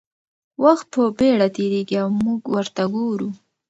وخت 0.63 0.85
په 0.93 1.01
بېړه 1.17 1.47
تېرېږي 1.55 1.95
او 2.03 2.09
موږ 2.21 2.39
ورته 2.53 2.83
ګورو. 2.93 3.29